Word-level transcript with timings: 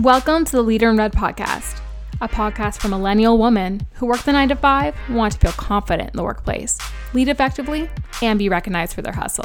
Welcome 0.00 0.46
to 0.46 0.52
the 0.52 0.62
Leader 0.62 0.88
in 0.88 0.96
Red 0.96 1.12
podcast, 1.12 1.78
a 2.22 2.26
podcast 2.26 2.80
for 2.80 2.88
millennial 2.88 3.36
women 3.36 3.82
who 3.92 4.06
work 4.06 4.22
the 4.22 4.32
nine 4.32 4.48
to 4.48 4.56
five, 4.56 4.96
want 5.10 5.34
to 5.34 5.38
feel 5.38 5.52
confident 5.52 6.12
in 6.12 6.16
the 6.16 6.22
workplace, 6.22 6.78
lead 7.12 7.28
effectively, 7.28 7.90
and 8.22 8.38
be 8.38 8.48
recognized 8.48 8.94
for 8.94 9.02
their 9.02 9.12
hustle. 9.12 9.44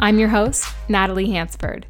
I'm 0.00 0.18
your 0.18 0.30
host, 0.30 0.66
Natalie 0.88 1.30
Hansford. 1.30 1.86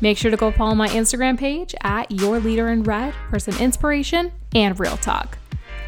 Make 0.00 0.16
sure 0.16 0.30
to 0.30 0.36
go 0.38 0.50
follow 0.50 0.74
my 0.74 0.88
Instagram 0.88 1.38
page 1.38 1.74
at 1.82 2.10
Your 2.10 2.40
Leader 2.40 2.68
in 2.68 2.84
Red 2.84 3.12
for 3.28 3.38
some 3.38 3.58
inspiration 3.58 4.32
and 4.54 4.80
real 4.80 4.96
talk. 4.96 5.36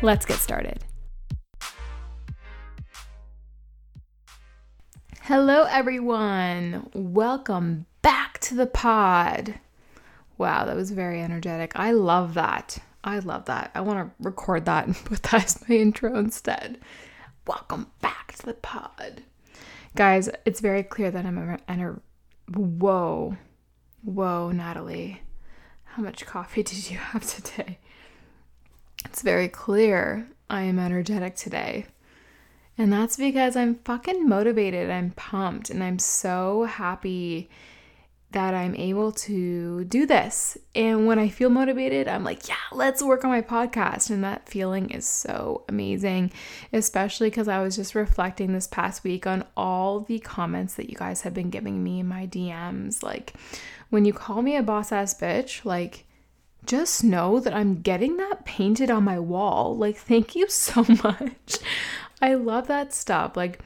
Let's 0.03 0.27
get 0.27 0.41
started. 0.41 0.85
Hello, 5.23 5.63
everyone. 5.65 6.91
Welcome 6.93 7.87
back 8.03 8.39
to 8.41 8.55
the 8.55 8.67
pod. 8.67 9.55
Wow, 10.39 10.65
that 10.67 10.77
was 10.77 10.93
very 10.93 11.21
energetic. 11.21 11.73
I 11.75 11.91
love 11.91 12.35
that. 12.35 12.79
I 13.03 13.19
love 13.19 13.47
that. 13.47 13.73
I 13.75 13.81
want 13.81 13.99
to 13.99 14.25
record 14.25 14.65
that 14.67 14.87
and 14.87 14.97
put 15.05 15.25
that 15.25 15.45
as 15.45 15.69
my 15.69 15.75
intro 15.75 16.17
instead. 16.17 16.79
Welcome 17.47 17.89
back 18.01 18.35
to 18.37 18.47
the 18.47 18.55
pod. 18.55 19.23
Guys, 19.97 20.31
it's 20.45 20.61
very 20.61 20.85
clear 20.85 21.11
that 21.11 21.27
I'm 21.27 21.39
a, 21.39 21.59
ener- 21.69 22.01
whoa. 22.55 23.37
Whoa, 24.05 24.53
Natalie. 24.53 25.23
How 25.85 26.03
much 26.03 26.25
coffee 26.25 26.63
did 26.65 26.89
you 26.89 26.99
have 26.99 27.27
today? 27.27 27.79
It's 29.05 29.23
very 29.23 29.49
clear 29.49 30.29
I 30.49 30.63
am 30.63 30.79
energetic 30.79 31.35
today. 31.35 31.87
And 32.77 32.93
that's 32.93 33.17
because 33.17 33.57
I'm 33.57 33.81
fucking 33.85 34.29
motivated. 34.29 34.89
I'm 34.89 35.11
pumped 35.11 35.69
and 35.69 35.83
I'm 35.83 35.99
so 35.99 36.65
happy 36.65 37.51
that 38.33 38.53
I'm 38.53 38.75
able 38.75 39.11
to 39.13 39.85
do 39.85 40.05
this. 40.05 40.59
And 40.75 41.07
when 41.07 41.19
I 41.19 41.29
feel 41.31 41.49
motivated, 41.49 42.09
I'm 42.09 42.25
like, 42.25 42.47
yeah, 42.47 42.57
let's 42.73 43.03
work 43.03 43.25
on 43.25 43.31
my 43.31 43.41
podcast. 43.41 44.11
And 44.11 44.23
that 44.23 44.49
feeling 44.49 44.91
is 44.91 45.07
so 45.07 45.65
amazing, 45.69 46.33
especially 46.73 47.31
because 47.31 47.49
I 47.49 47.63
was 47.63 47.77
just 47.77 47.95
reflecting 47.95 48.53
this 48.53 48.67
past 48.67 49.03
week 49.03 49.27
on 49.27 49.47
all 49.57 50.01
the 50.01 50.19
comments 50.19 50.75
that 50.75 50.91
you 50.91 50.97
guys 50.97 51.23
have 51.23 51.33
been 51.33 51.49
giving 51.49 51.83
me 51.83 52.01
in 52.01 52.07
my 52.07 52.27
DMs. 52.27 53.03
Like, 53.03 53.33
when 53.89 54.05
you 54.05 54.13
call 54.13 54.43
me 54.43 54.57
a 54.57 54.63
boss 54.63 54.93
ass 54.93 55.15
bitch, 55.15 55.65
like, 55.65 56.05
just 56.67 57.03
know 57.03 57.41
that 57.41 57.55
I'm 57.55 57.81
getting 57.81 58.19
that 58.19 58.45
painted 58.45 58.91
on 58.91 59.05
my 59.05 59.19
wall. 59.19 59.75
Like, 59.75 59.97
thank 59.97 60.37
you 60.37 60.51
so 60.51 60.85
much. 61.03 61.59
I 62.21 62.35
love 62.35 62.67
that 62.67 62.93
stuff. 62.93 63.39
Like, 63.39 63.61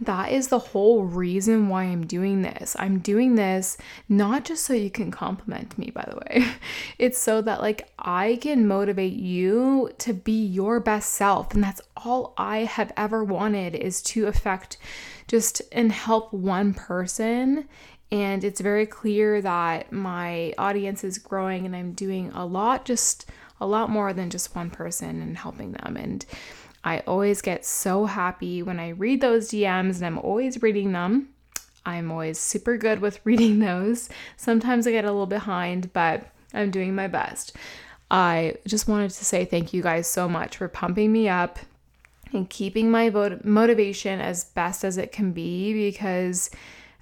that 0.00 0.32
is 0.32 0.48
the 0.48 0.58
whole 0.58 1.04
reason 1.04 1.68
why 1.68 1.84
I'm 1.84 2.06
doing 2.06 2.42
this. 2.42 2.76
I'm 2.78 2.98
doing 2.98 3.34
this 3.34 3.76
not 4.08 4.44
just 4.44 4.64
so 4.64 4.72
you 4.74 4.90
can 4.90 5.10
compliment 5.10 5.76
me, 5.78 5.90
by 5.94 6.06
the 6.08 6.16
way. 6.16 6.46
It's 6.98 7.18
so 7.18 7.42
that 7.42 7.60
like 7.60 7.88
I 7.98 8.38
can 8.40 8.66
motivate 8.66 9.12
you 9.12 9.90
to 9.98 10.12
be 10.14 10.44
your 10.44 10.80
best 10.80 11.12
self. 11.12 11.54
And 11.54 11.62
that's 11.62 11.80
all 11.96 12.34
I 12.36 12.58
have 12.58 12.92
ever 12.96 13.22
wanted 13.22 13.74
is 13.74 14.02
to 14.02 14.26
affect 14.26 14.78
just 15.28 15.62
and 15.72 15.92
help 15.92 16.32
one 16.32 16.74
person. 16.74 17.68
And 18.10 18.44
it's 18.44 18.60
very 18.60 18.86
clear 18.86 19.40
that 19.42 19.92
my 19.92 20.54
audience 20.58 21.04
is 21.04 21.18
growing 21.18 21.66
and 21.66 21.74
I'm 21.74 21.92
doing 21.92 22.30
a 22.32 22.46
lot, 22.46 22.84
just 22.84 23.28
a 23.60 23.66
lot 23.66 23.90
more 23.90 24.12
than 24.12 24.30
just 24.30 24.54
one 24.54 24.70
person 24.70 25.20
and 25.20 25.36
helping 25.36 25.72
them. 25.72 25.96
And 25.96 26.24
I 26.86 27.00
always 27.00 27.42
get 27.42 27.64
so 27.66 28.04
happy 28.04 28.62
when 28.62 28.78
I 28.78 28.90
read 28.90 29.20
those 29.20 29.50
DMs 29.50 29.96
and 29.96 30.06
I'm 30.06 30.18
always 30.18 30.62
reading 30.62 30.92
them. 30.92 31.30
I'm 31.84 32.12
always 32.12 32.38
super 32.38 32.76
good 32.76 33.00
with 33.00 33.18
reading 33.24 33.58
those. 33.58 34.08
Sometimes 34.36 34.86
I 34.86 34.92
get 34.92 35.04
a 35.04 35.10
little 35.10 35.26
behind, 35.26 35.92
but 35.92 36.28
I'm 36.54 36.70
doing 36.70 36.94
my 36.94 37.08
best. 37.08 37.56
I 38.08 38.54
just 38.68 38.86
wanted 38.86 39.10
to 39.10 39.24
say 39.24 39.44
thank 39.44 39.74
you 39.74 39.82
guys 39.82 40.06
so 40.06 40.28
much 40.28 40.58
for 40.58 40.68
pumping 40.68 41.10
me 41.10 41.28
up 41.28 41.58
and 42.32 42.48
keeping 42.48 42.88
my 42.88 43.10
motivation 43.42 44.20
as 44.20 44.44
best 44.44 44.84
as 44.84 44.96
it 44.96 45.10
can 45.10 45.32
be 45.32 45.72
because 45.72 46.50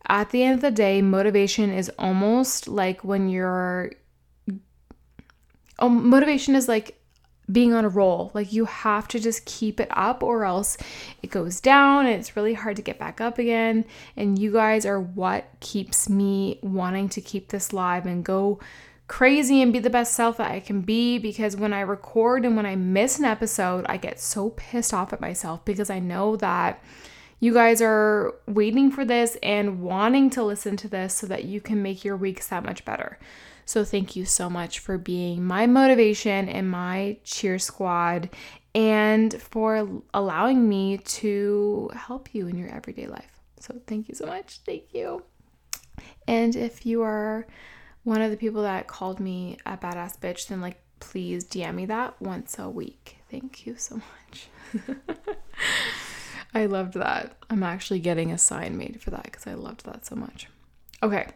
at 0.09 0.31
the 0.31 0.45
end 0.45 0.55
of 0.55 0.61
the 0.63 0.71
day, 0.71 1.03
motivation 1.03 1.71
is 1.71 1.91
almost 1.99 2.69
like 2.69 3.05
when 3.05 3.29
you're. 3.29 3.93
Oh, 5.79 5.91
motivation 5.91 6.55
is 6.55 6.69
like 6.69 6.99
being 7.51 7.75
on 7.75 7.85
a 7.85 7.89
roll. 7.89 8.31
Like 8.35 8.53
you 8.53 8.65
have 8.65 9.09
to 9.09 9.21
just 9.21 9.45
keep 9.45 9.81
it 9.81 9.89
up 9.91 10.23
or 10.23 10.45
else 10.45 10.77
it 11.23 11.31
goes 11.31 11.61
down 11.61 12.07
and 12.07 12.15
it's 12.15 12.37
really 12.37 12.55
hard 12.55 12.77
to 12.77 12.83
get 12.83 12.99
back 12.99 13.21
up 13.21 13.39
again. 13.39 13.85
And 14.17 14.39
you 14.39 14.53
guys 14.53 14.87
are 14.87 15.01
what 15.01 15.47
keeps 15.61 16.09
me 16.09 16.59
wanting 16.63 17.09
to 17.11 17.21
keep 17.21 17.49
this 17.49 17.73
live 17.73 18.07
and 18.07 18.25
go 18.25 18.61
crazy 19.07 19.61
and 19.61 19.73
be 19.73 19.79
the 19.79 19.91
best 19.91 20.15
self 20.15 20.39
that 20.39 20.51
I 20.51 20.61
can 20.61 20.81
be 20.81 21.19
because 21.19 21.57
when 21.57 21.75
I 21.75 21.81
record 21.81 22.45
and 22.45 22.57
when 22.57 22.67
I 22.67 22.77
miss 22.77 23.19
an 23.19 23.27
episode, 23.27 23.85
I 23.89 23.99
get 23.99 24.19
so 24.19 24.51
pissed 24.51 24.95
off 24.95 25.13
at 25.13 25.21
myself 25.21 25.65
because 25.65 25.91
I 25.91 25.99
know 25.99 26.37
that 26.37 26.83
you 27.41 27.53
guys 27.53 27.83
are 27.83 28.35
waiting 28.47 28.91
for 28.91 29.05
this 29.05 29.37
and 29.43 29.83
wanting 29.83 30.31
to 30.31 30.43
listen 30.43 30.79
to 30.79 30.89
this 30.89 31.15
so 31.15 31.27
that 31.27 31.45
you 31.45 31.61
can 31.61 31.83
make 31.83 32.05
your 32.05 32.17
weeks 32.17 32.49
that 32.49 32.65
much 32.65 32.87
better. 32.87 33.19
So 33.65 33.85
thank 33.85 34.17
you 34.17 34.25
so 34.25 34.51
much 34.51 34.79
for 34.79 34.99
being 34.99 35.45
my 35.45 35.67
motivation 35.67 36.49
and 36.49 36.71
my 36.71 37.19
cheer 37.25 37.59
squad 37.59 38.31
and 38.75 39.41
for 39.41 40.03
allowing 40.13 40.69
me 40.69 40.99
to 40.99 41.91
help 41.95 42.35
you 42.35 42.47
in 42.49 42.59
your 42.59 42.69
everyday 42.69 43.07
life. 43.07 43.41
So 43.61 43.81
thank 43.87 44.09
you 44.09 44.15
so 44.15 44.27
much. 44.27 44.59
Thank 44.67 44.93
you. 44.93 45.23
And 46.27 46.55
if 46.57 46.85
you 46.85 47.03
are 47.03 47.47
one 48.03 48.21
of 48.21 48.31
the 48.31 48.37
people 48.37 48.63
that 48.63 48.87
called 48.87 49.21
me 49.21 49.59
a 49.65 49.77
badass 49.77 50.19
bitch, 50.19 50.49
then 50.49 50.61
like 50.61 50.81
please 51.01 51.45
DM 51.45 51.75
me 51.75 51.87
that 51.87 52.21
once 52.21 52.59
a 52.59 52.69
week. 52.69 53.19
Thank 53.31 53.67
you 53.67 53.77
so 53.77 53.97
much. 53.97 54.49
I 56.55 56.67
loved 56.67 56.95
that. 56.95 57.37
I'm 57.51 57.63
actually 57.63 58.01
getting 58.01 58.31
a 58.33 58.39
sign 58.39 58.77
made 58.77 59.01
for 59.01 59.11
that 59.11 59.25
because 59.25 59.47
I 59.47 59.55
loved 59.55 59.85
that 59.87 60.07
so 60.07 60.15
much. 60.15 60.49
Okay, 61.03 61.29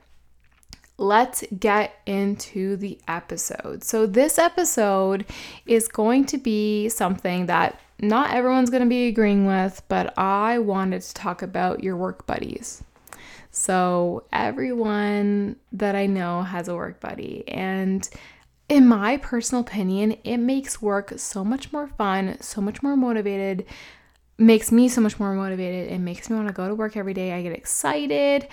let's 0.99 1.45
get 1.59 1.95
into 2.05 2.77
the 2.77 2.99
episode. 3.07 3.85
So, 3.85 4.05
this 4.05 4.39
episode 4.39 5.25
is 5.65 5.89
going 5.89 6.27
to 6.27 6.39
be 6.39 6.89
something 6.89 7.47
that 7.47 7.81
not 8.01 8.33
everyone's 8.33 8.71
going 8.71 8.83
to 8.83 8.89
be 8.89 9.07
agreeing 9.07 9.47
with, 9.47 9.83
but 9.89 10.17
I 10.19 10.59
wanted 10.59 11.03
to 11.03 11.15
talk 11.15 11.43
about 11.43 11.83
your 11.83 11.97
work 11.97 12.27
buddies. 12.27 12.83
So, 13.51 14.25
everyone 14.33 15.57
that 15.73 15.95
I 15.95 16.07
know 16.07 16.43
has 16.43 16.69
a 16.69 16.75
work 16.75 17.01
buddy, 17.01 17.45
and 17.49 18.09
in 18.69 18.87
my 18.87 19.17
personal 19.17 19.63
opinion, 19.63 20.17
it 20.25 20.37
makes 20.37 20.83
work 20.83 21.15
so 21.17 21.45
much 21.45 21.73
more 21.73 21.87
fun, 21.87 22.37
so 22.41 22.61
much 22.61 22.83
more 22.83 22.97
motivated, 22.97 23.65
makes 24.37 24.71
me 24.71 24.89
so 24.89 25.01
much 25.01 25.19
more 25.19 25.35
motivated. 25.35 25.91
It 25.91 25.99
makes 25.99 26.29
me 26.29 26.37
want 26.37 26.49
to 26.49 26.55
go 26.55 26.69
to 26.69 26.75
work 26.75 26.97
every 26.97 27.15
day. 27.15 27.33
I 27.33 27.43
get 27.43 27.53
excited. 27.53 28.49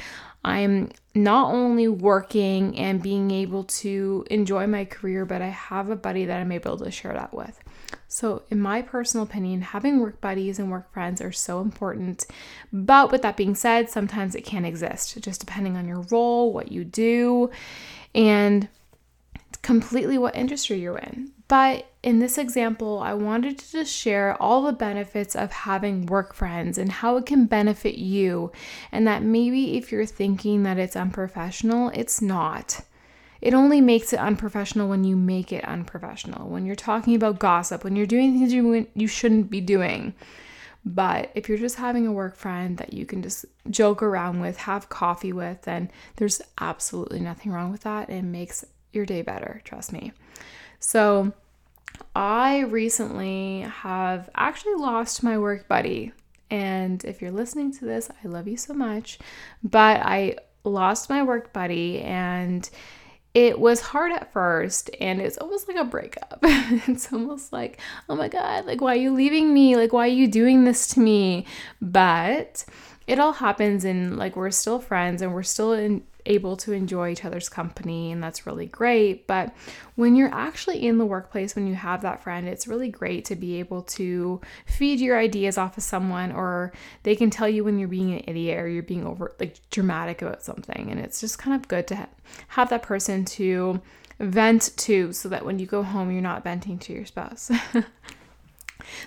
I'm 0.45 0.91
not 1.15 1.51
only 1.51 1.87
working 1.87 2.77
and 2.77 3.01
being 3.01 3.31
able 3.31 3.63
to 3.63 4.23
enjoy 4.29 4.67
my 4.67 4.85
career, 4.85 5.25
but 5.25 5.41
I 5.41 5.47
have 5.47 5.89
a 5.89 5.95
buddy 5.95 6.25
that 6.25 6.39
I'm 6.39 6.51
able 6.51 6.77
to 6.77 6.91
share 6.91 7.13
that 7.13 7.33
with. 7.33 7.59
So, 8.07 8.43
in 8.51 8.61
my 8.61 8.83
personal 8.83 9.25
opinion, 9.25 9.61
having 9.61 9.99
work 9.99 10.21
buddies 10.21 10.59
and 10.59 10.69
work 10.69 10.93
friends 10.93 11.19
are 11.19 11.31
so 11.31 11.61
important. 11.61 12.27
But 12.71 13.11
with 13.11 13.23
that 13.23 13.37
being 13.37 13.55
said, 13.55 13.89
sometimes 13.89 14.35
it 14.35 14.45
can't 14.45 14.67
exist, 14.67 15.19
just 15.19 15.39
depending 15.39 15.77
on 15.77 15.87
your 15.87 16.01
role, 16.11 16.53
what 16.53 16.71
you 16.71 16.83
do, 16.83 17.49
and 18.13 18.67
completely 19.63 20.19
what 20.19 20.35
industry 20.35 20.79
you're 20.79 20.99
in. 20.99 21.31
But 21.47 21.91
in 22.01 22.19
this 22.19 22.37
example, 22.37 22.99
I 22.99 23.13
wanted 23.13 23.59
to 23.59 23.71
just 23.71 23.93
share 23.93 24.41
all 24.41 24.63
the 24.63 24.73
benefits 24.73 25.35
of 25.35 25.51
having 25.51 26.07
work 26.07 26.33
friends 26.33 26.77
and 26.77 26.91
how 26.91 27.17
it 27.17 27.25
can 27.25 27.45
benefit 27.45 27.99
you. 27.99 28.51
And 28.91 29.05
that 29.05 29.21
maybe 29.21 29.77
if 29.77 29.91
you're 29.91 30.07
thinking 30.07 30.63
that 30.63 30.79
it's 30.79 30.95
unprofessional, 30.95 31.89
it's 31.93 32.21
not. 32.21 32.81
It 33.41 33.53
only 33.53 33.79
makes 33.79 34.11
it 34.11 34.19
unprofessional 34.19 34.89
when 34.89 35.03
you 35.03 35.15
make 35.15 35.53
it 35.53 35.63
unprofessional, 35.65 36.49
when 36.49 36.65
you're 36.65 36.75
talking 36.75 37.13
about 37.13 37.37
gossip, 37.37 37.83
when 37.83 37.95
you're 37.95 38.07
doing 38.07 38.33
things 38.33 38.51
you, 38.51 38.87
you 38.95 39.07
shouldn't 39.07 39.51
be 39.51 39.61
doing. 39.61 40.15
But 40.83 41.31
if 41.35 41.49
you're 41.49 41.57
just 41.57 41.75
having 41.75 42.07
a 42.07 42.11
work 42.11 42.37
friend 42.37 42.77
that 42.77 42.93
you 42.93 43.05
can 43.05 43.21
just 43.21 43.45
joke 43.69 44.01
around 44.01 44.39
with, 44.39 44.57
have 44.57 44.89
coffee 44.89 45.33
with, 45.33 45.63
then 45.63 45.91
there's 46.15 46.41
absolutely 46.59 47.19
nothing 47.19 47.51
wrong 47.51 47.71
with 47.71 47.81
that. 47.81 48.09
It 48.09 48.23
makes 48.23 48.65
your 48.93 49.05
day 49.05 49.21
better, 49.21 49.61
trust 49.63 49.91
me. 49.91 50.11
So, 50.85 51.33
I 52.15 52.59
recently 52.59 53.61
have 53.61 54.29
actually 54.35 54.75
lost 54.75 55.23
my 55.23 55.35
work 55.39 55.67
buddy. 55.67 56.13
And 56.51 57.03
if 57.03 57.23
you're 57.23 57.31
listening 57.31 57.73
to 57.73 57.85
this, 57.85 58.11
I 58.23 58.27
love 58.27 58.47
you 58.47 58.55
so 58.55 58.75
much. 58.75 59.17
But 59.63 60.01
I 60.01 60.37
lost 60.63 61.09
my 61.09 61.23
work 61.23 61.51
buddy 61.53 62.01
and 62.01 62.69
it 63.33 63.59
was 63.59 63.81
hard 63.81 64.11
at 64.11 64.31
first 64.31 64.91
and 65.01 65.19
it's 65.19 65.39
almost 65.39 65.67
like 65.67 65.77
a 65.77 65.85
breakup. 65.85 66.37
it's 66.43 67.11
almost 67.11 67.51
like, 67.51 67.81
oh 68.07 68.15
my 68.15 68.27
God, 68.27 68.67
like, 68.67 68.79
why 68.79 68.93
are 68.93 68.99
you 68.99 69.11
leaving 69.11 69.55
me? 69.55 69.75
Like, 69.75 69.91
why 69.91 70.05
are 70.05 70.11
you 70.11 70.27
doing 70.27 70.65
this 70.65 70.87
to 70.89 70.99
me? 70.99 71.47
But 71.81 72.63
it 73.07 73.17
all 73.17 73.33
happens 73.33 73.85
and 73.85 74.17
like 74.17 74.35
we're 74.35 74.51
still 74.51 74.79
friends 74.79 75.23
and 75.23 75.33
we're 75.33 75.41
still 75.41 75.73
in 75.73 76.03
able 76.25 76.57
to 76.57 76.71
enjoy 76.71 77.11
each 77.11 77.25
other's 77.25 77.49
company, 77.49 78.11
and 78.11 78.23
that's 78.23 78.45
really 78.45 78.65
great. 78.65 79.27
But 79.27 79.55
when 79.95 80.15
you're 80.15 80.33
actually 80.33 80.85
in 80.85 80.97
the 80.97 81.05
workplace, 81.05 81.55
when 81.55 81.67
you 81.67 81.75
have 81.75 82.01
that 82.01 82.23
friend, 82.23 82.47
it's 82.47 82.67
really 82.67 82.89
great 82.89 83.25
to 83.25 83.35
be 83.35 83.59
able 83.59 83.83
to 83.83 84.41
feed 84.65 84.99
your 84.99 85.17
ideas 85.17 85.57
off 85.57 85.77
of 85.77 85.83
someone, 85.83 86.31
or 86.31 86.73
they 87.03 87.15
can 87.15 87.29
tell 87.29 87.49
you 87.49 87.63
when 87.63 87.79
you're 87.79 87.87
being 87.87 88.13
an 88.13 88.23
idiot 88.27 88.59
or 88.59 88.67
you're 88.67 88.83
being 88.83 89.05
over 89.05 89.35
like 89.39 89.57
dramatic 89.69 90.21
about 90.21 90.43
something. 90.43 90.89
And 90.89 90.99
it's 90.99 91.21
just 91.21 91.37
kind 91.37 91.55
of 91.55 91.67
good 91.67 91.87
to 91.87 92.07
have 92.49 92.69
that 92.69 92.83
person 92.83 93.25
to 93.25 93.81
vent 94.19 94.71
to 94.77 95.11
so 95.13 95.29
that 95.29 95.45
when 95.45 95.59
you 95.59 95.65
go 95.65 95.83
home, 95.83 96.11
you're 96.11 96.21
not 96.21 96.43
venting 96.43 96.79
to 96.79 96.93
your 96.93 97.05
spouse. 97.05 97.51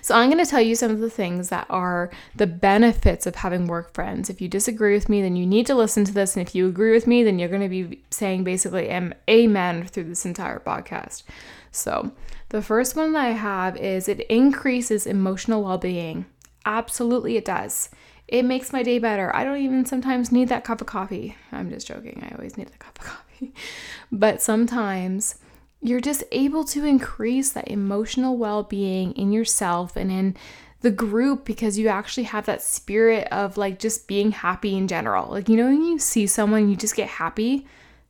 So, 0.01 0.15
I'm 0.15 0.29
going 0.29 0.43
to 0.43 0.49
tell 0.49 0.61
you 0.61 0.75
some 0.75 0.91
of 0.91 0.99
the 0.99 1.09
things 1.09 1.49
that 1.49 1.67
are 1.69 2.09
the 2.35 2.47
benefits 2.47 3.25
of 3.25 3.35
having 3.35 3.67
work 3.67 3.93
friends. 3.93 4.29
If 4.29 4.41
you 4.41 4.47
disagree 4.47 4.93
with 4.93 5.09
me, 5.09 5.21
then 5.21 5.35
you 5.35 5.45
need 5.45 5.65
to 5.67 5.75
listen 5.75 6.05
to 6.05 6.13
this. 6.13 6.35
And 6.35 6.45
if 6.45 6.55
you 6.55 6.67
agree 6.67 6.91
with 6.91 7.07
me, 7.07 7.23
then 7.23 7.39
you're 7.39 7.49
going 7.49 7.61
to 7.61 7.69
be 7.69 8.01
saying 8.09 8.43
basically 8.43 8.89
amen 9.29 9.87
through 9.87 10.05
this 10.05 10.25
entire 10.25 10.59
podcast. 10.59 11.23
So, 11.71 12.11
the 12.49 12.61
first 12.61 12.95
one 12.95 13.13
that 13.13 13.25
I 13.25 13.31
have 13.31 13.77
is 13.77 14.07
it 14.07 14.21
increases 14.21 15.05
emotional 15.05 15.63
well 15.63 15.77
being. 15.77 16.25
Absolutely, 16.65 17.37
it 17.37 17.45
does. 17.45 17.89
It 18.27 18.43
makes 18.43 18.73
my 18.73 18.83
day 18.83 18.99
better. 18.99 19.35
I 19.35 19.43
don't 19.43 19.57
even 19.57 19.85
sometimes 19.85 20.31
need 20.31 20.49
that 20.49 20.63
cup 20.63 20.81
of 20.81 20.87
coffee. 20.87 21.35
I'm 21.51 21.69
just 21.69 21.87
joking. 21.87 22.21
I 22.23 22.35
always 22.35 22.57
need 22.57 22.67
a 22.67 22.77
cup 22.77 22.99
of 22.99 23.05
coffee. 23.05 23.53
But 24.11 24.41
sometimes 24.41 25.35
you're 25.81 26.01
just 26.01 26.23
able 26.31 26.63
to 26.65 26.85
increase 26.85 27.51
that 27.51 27.69
emotional 27.69 28.37
well 28.37 28.63
being 28.63 29.13
in 29.13 29.31
yourself 29.31 29.95
and 29.95 30.11
in 30.11 30.35
the 30.81 30.91
group 30.91 31.45
because 31.45 31.77
you 31.77 31.87
actually 31.87 32.23
have 32.23 32.45
that 32.45 32.61
spirit 32.61 33.27
of 33.31 33.57
like 33.57 33.79
just 33.79 34.07
being 34.07 34.31
happy 34.31 34.77
in 34.77 34.87
general. 34.87 35.29
Like, 35.29 35.49
you 35.49 35.57
know, 35.57 35.65
when 35.65 35.83
you 35.83 35.99
see 35.99 36.27
someone, 36.27 36.69
you 36.69 36.75
just 36.75 36.95
get 36.95 37.07
happy. 37.07 37.65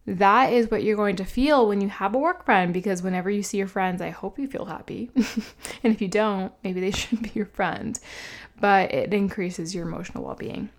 That 0.05 0.53
is 0.53 0.71
what 0.71 0.83
you're 0.83 0.95
going 0.95 1.15
to 1.17 1.25
feel 1.25 1.67
when 1.67 1.81
you 1.81 1.89
have 1.89 2.15
a 2.15 2.19
work 2.19 2.45
friend 2.45 2.73
because 2.73 3.03
whenever 3.03 3.29
you 3.29 3.43
see 3.43 3.57
your 3.57 3.67
friends, 3.67 4.01
I 4.01 4.09
hope 4.09 4.39
you 4.39 4.47
feel 4.47 4.65
happy. 4.65 5.11
and 5.15 5.93
if 5.93 6.01
you 6.01 6.07
don't, 6.07 6.51
maybe 6.63 6.79
they 6.79 6.91
shouldn't 6.91 7.23
be 7.23 7.31
your 7.33 7.45
friend, 7.45 7.99
but 8.59 8.93
it 8.93 9.13
increases 9.13 9.75
your 9.75 9.87
emotional 9.87 10.23
well 10.23 10.35
being. 10.35 10.69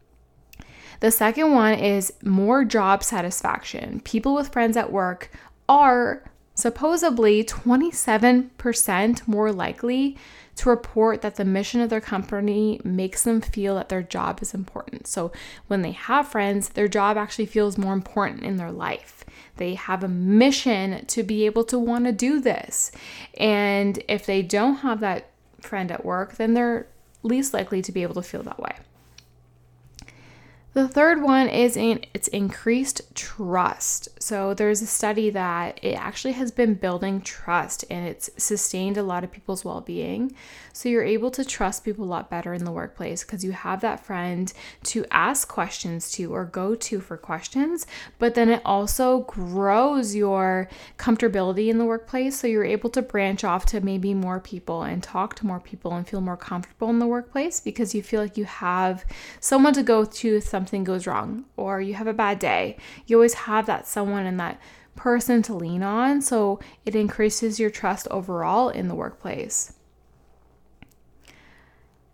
The 1.01 1.11
second 1.11 1.53
one 1.53 1.75
is 1.75 2.13
more 2.23 2.65
job 2.65 3.03
satisfaction. 3.03 4.01
People 4.01 4.35
with 4.35 4.53
friends 4.53 4.77
at 4.77 4.93
work 4.93 5.31
are 5.69 6.31
supposedly 6.61 7.45
27% 7.45 9.29
more 9.29 9.53
likely 9.53 10.17
to 10.57 10.69
report 10.69 11.23
that 11.23 11.37
the 11.37 11.45
mission 11.45 11.81
of 11.81 11.89
their 11.91 12.01
company 12.01 12.81
makes 12.85 13.23
them 13.23 13.41
feel 13.41 13.77
that 13.77 13.89
their 13.89 14.03
job 14.03 14.43
is 14.43 14.53
important. 14.53 15.07
So 15.07 15.33
when 15.69 15.83
they 15.83 15.93
have 15.93 16.29
friends, 16.29 16.71
their 16.71 16.89
job 16.89 17.17
actually 17.17 17.47
feels 17.47 17.79
more 17.79 17.95
important 17.95 18.43
in 18.43 18.57
their 18.57 18.73
life. 18.73 19.25
They 19.57 19.75
have 19.75 20.05
a 20.05 20.09
mission 20.09 21.07
to 21.07 21.23
be 21.23 21.47
able 21.47 21.65
to 21.65 21.79
want 21.79 22.05
to 22.05 22.13
do 22.13 22.41
this. 22.41 22.93
And 23.39 24.03
if 24.09 24.27
they 24.27 24.43
don't 24.43 24.77
have 24.77 25.01
that 25.01 25.31
friend 25.61 25.91
at 25.91 26.05
work, 26.05 26.37
then 26.37 26.55
they're 26.55 26.87
least 27.23 27.55
likely 27.55 27.83
to 27.83 27.93
be 27.93 28.03
able 28.03 28.15
to 28.15 28.23
feel 28.23 28.43
that 28.43 28.61
way. 28.61 28.77
The 30.73 30.87
third 30.87 31.21
one 31.21 31.49
is 31.49 31.77
in 31.77 32.05
it's 32.15 32.29
increased 32.29 33.03
trust. 33.17 34.09
So 34.23 34.55
there's 34.55 34.81
a 34.83 34.87
study 34.87 35.29
that 35.31 35.81
it 35.83 35.95
actually 35.95 36.35
has 36.35 36.53
been 36.53 36.75
building 36.75 37.23
trust 37.23 37.85
and 37.91 38.07
it's 38.07 38.31
sustained 38.37 38.97
a 38.97 39.03
lot 39.03 39.25
of 39.25 39.33
people's 39.33 39.65
well-being. 39.65 40.33
So 40.73 40.89
you're 40.89 41.03
able 41.03 41.33
to 41.33 41.45
trust 41.45 41.85
people 41.85 42.05
a 42.05 42.07
lot 42.07 42.31
better 42.31 42.55
in 42.55 42.65
the 42.65 42.71
workplace 42.71 43.25
because 43.25 43.45
you 43.45 43.51
have 43.51 43.81
that 43.81 44.07
friend 44.07 44.53
to 44.85 45.05
ask 45.11 45.49
questions 45.49 46.13
to 46.13 46.33
or 46.33 46.45
go 46.45 46.77
to 46.77 47.01
for 47.01 47.17
questions, 47.17 47.87
but 48.21 48.37
then 48.37 48.49
it 48.49 48.63
also 48.65 49.21
grows 49.23 50.15
your 50.15 50.69
comfortability 50.99 51.69
in 51.69 51.79
the 51.79 51.85
workplace 51.85 52.39
so 52.39 52.47
you're 52.47 52.65
able 52.65 52.91
to 52.91 53.03
branch 53.03 53.43
off 53.43 53.67
to 53.67 53.81
maybe 53.81 54.15
more 54.15 54.39
people 54.39 54.85
and 54.85 55.03
talk 55.03 55.35
to 55.35 55.47
more 55.47 55.61
people 55.61 55.95
and 55.95 56.07
feel 56.07 56.21
more 56.21 56.37
comfortable 56.37 56.91
in 56.91 57.01
the 57.01 57.07
workplace 57.07 57.59
because 57.59 57.93
you 57.93 58.03
feel 58.03 58.21
like 58.21 58.37
you 58.37 58.45
have 58.45 59.05
someone 59.41 59.75
to 59.75 59.83
go 59.83 60.05
to 60.05 60.41
something 60.61 60.85
goes 60.85 61.07
wrong 61.07 61.47
or 61.57 61.81
you 61.81 61.95
have 61.95 62.07
a 62.07 62.13
bad 62.13 62.39
day, 62.39 62.77
you 63.07 63.17
always 63.17 63.33
have 63.33 63.65
that 63.65 63.87
someone 63.87 64.27
and 64.27 64.39
that 64.39 64.61
person 64.95 65.41
to 65.41 65.55
lean 65.55 65.83
on. 65.83 66.21
So 66.21 66.61
it 66.85 66.95
increases 66.95 67.59
your 67.59 67.71
trust 67.71 68.07
overall 68.11 68.69
in 68.69 68.87
the 68.89 68.95
workplace. 68.95 69.73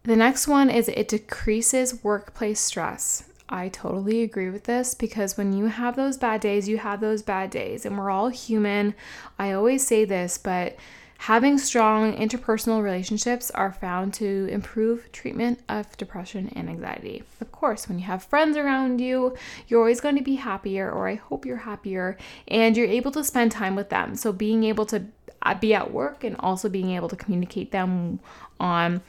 The 0.05 0.15
next 0.15 0.47
one 0.47 0.71
is 0.71 0.87
it 0.87 1.09
decreases 1.09 2.05
workplace 2.05 2.61
stress. 2.61 3.25
I 3.49 3.69
totally 3.69 4.23
agree 4.23 4.51
with 4.51 4.65
this 4.65 4.95
because 4.95 5.37
when 5.37 5.53
you 5.53 5.67
have 5.67 5.97
those 5.97 6.17
bad 6.17 6.41
days, 6.41 6.69
you 6.69 6.79
have 6.79 7.01
those 7.01 7.23
bad 7.23 7.51
days, 7.51 7.85
and 7.85 7.97
we're 7.97 8.11
all 8.11 8.29
human. 8.29 8.95
I 9.39 9.53
always 9.53 9.85
say 9.85 10.05
this, 10.05 10.39
but 10.39 10.77
Having 11.19 11.59
strong 11.59 12.15
interpersonal 12.17 12.83
relationships 12.83 13.51
are 13.51 13.73
found 13.73 14.15
to 14.15 14.47
improve 14.51 15.11
treatment 15.13 15.61
of 15.69 15.97
depression 15.97 16.53
and 16.55 16.69
anxiety. 16.69 17.23
Of 17.41 17.51
course, 17.53 17.89
when 17.89 17.99
you 17.99 18.05
have 18.05 18.23
friends 18.23 18.57
around 18.57 19.01
you, 19.01 19.35
you're 19.67 19.81
always 19.81 20.01
going 20.01 20.17
to 20.17 20.23
be 20.23 20.37
happier, 20.37 20.91
or 20.91 21.09
I 21.09 21.15
hope 21.15 21.47
you're 21.47 21.57
happier, 21.57 22.17
and 22.49 22.77
you're 22.77 22.87
able 22.87 23.11
to 23.13 23.25
spend 23.25 23.51
time 23.51 23.75
with 23.75 23.89
them. 23.89 24.15
So, 24.15 24.33
being 24.33 24.65
able 24.65 24.87
to 24.87 25.07
uh, 25.43 25.55
be 25.55 25.75
at 25.75 25.93
work 25.93 26.23
and 26.23 26.37
also 26.39 26.69
being 26.69 26.91
able 26.91 27.09
to 27.09 27.17
communicate 27.17 27.73
them 27.73 28.21
on 28.61 29.01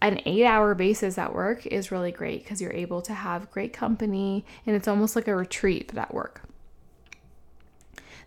an 0.00 0.20
eight 0.26 0.44
hour 0.44 0.74
basis 0.74 1.16
at 1.16 1.32
work 1.32 1.64
is 1.66 1.92
really 1.92 2.10
great 2.10 2.42
because 2.42 2.60
you're 2.60 2.72
able 2.72 3.00
to 3.02 3.14
have 3.14 3.50
great 3.50 3.72
company 3.72 4.44
and 4.66 4.74
it's 4.74 4.88
almost 4.88 5.14
like 5.14 5.28
a 5.28 5.34
retreat 5.34 5.92
at 5.96 6.12
work. 6.12 6.42